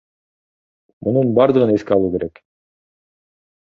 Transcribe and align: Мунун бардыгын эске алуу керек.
Мунун 1.07 1.31
бардыгын 1.41 1.77
эске 1.77 1.97
алуу 1.99 2.13
керек. 2.19 2.45